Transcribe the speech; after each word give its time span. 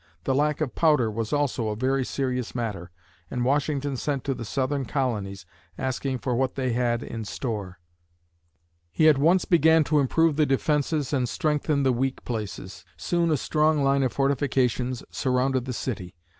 The 0.23 0.33
lack 0.33 0.61
of 0.61 0.73
powder 0.73 1.11
was 1.11 1.31
also 1.31 1.67
a 1.67 1.75
very 1.75 2.03
serious 2.03 2.55
matter 2.55 2.89
and 3.29 3.45
Washington 3.45 3.95
sent 3.97 4.23
to 4.23 4.33
the 4.33 4.43
southern 4.43 4.83
colonies, 4.85 5.45
asking 5.77 6.17
for 6.17 6.33
what 6.35 6.55
they 6.55 6.73
had 6.73 7.03
in 7.03 7.23
store. 7.23 7.77
He 8.91 9.07
at 9.07 9.19
once 9.19 9.45
began 9.45 9.83
to 9.83 9.99
improve 9.99 10.37
the 10.37 10.47
defenses 10.47 11.13
and 11.13 11.29
strengthen 11.29 11.83
the 11.83 11.93
weak 11.93 12.25
places. 12.25 12.83
Soon 12.97 13.29
a 13.29 13.37
strong 13.37 13.83
line 13.83 14.01
of 14.01 14.11
fortifications 14.11 15.03
surrounded 15.11 15.65
the 15.65 15.71
city. 15.73 16.15